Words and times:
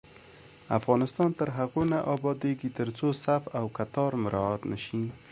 افغانستان 0.77 1.29
تر 1.39 1.49
هغو 1.57 1.81
نه 1.91 1.99
ابادیږي، 2.15 2.69
ترڅو 2.77 3.07
صف 3.23 3.43
او 3.57 3.65
کتار 3.77 4.11
مراعت 4.23 4.61
نشي. 4.71 5.03